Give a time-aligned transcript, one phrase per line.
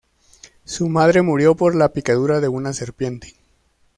[0.65, 3.35] Su madre murió por la picadura de una serpiente.